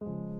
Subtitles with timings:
[0.00, 0.37] you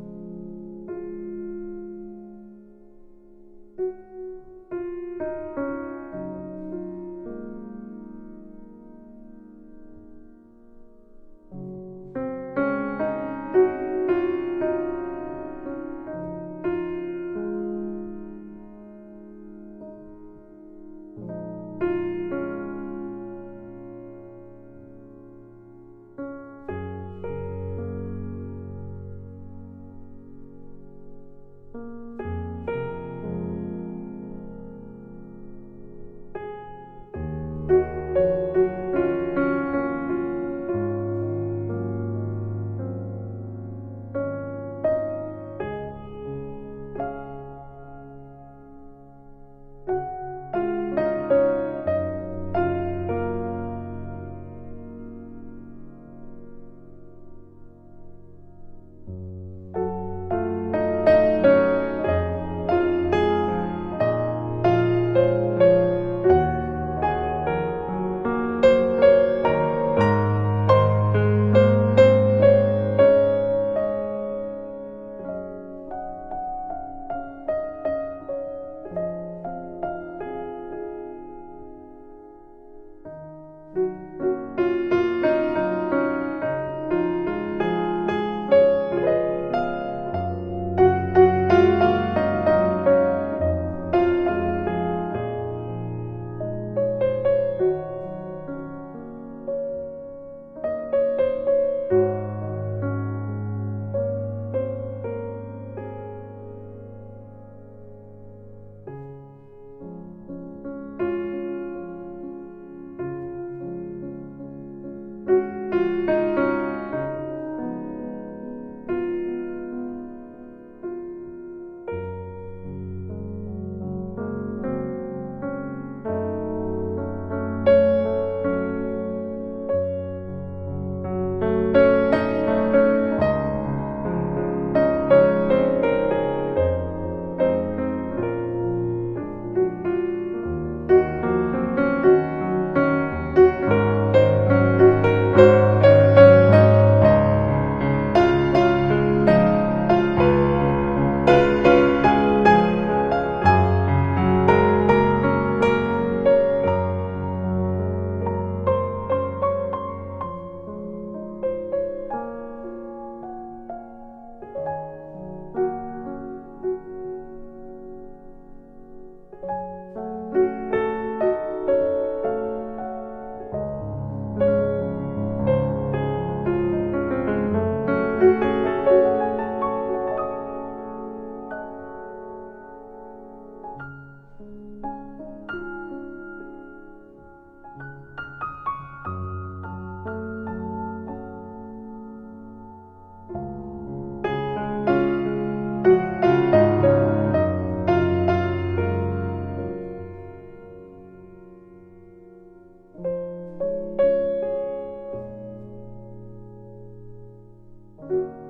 [208.10, 208.47] you.